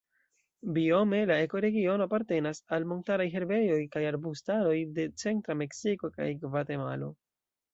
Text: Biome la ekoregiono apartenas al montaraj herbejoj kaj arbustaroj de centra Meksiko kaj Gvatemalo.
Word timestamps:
Biome 0.77 1.17
la 1.31 1.35
ekoregiono 1.47 2.07
apartenas 2.09 2.63
al 2.77 2.87
montaraj 2.93 3.27
herbejoj 3.35 3.77
kaj 3.97 4.03
arbustaroj 4.13 4.75
de 4.97 5.07
centra 5.25 5.61
Meksiko 5.61 6.15
kaj 6.17 6.31
Gvatemalo. 6.45 7.13